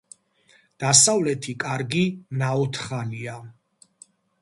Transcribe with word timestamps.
დასავლეთი 0.83 1.55
კარი 1.65 2.03
ნაოთხალია. 2.43 3.41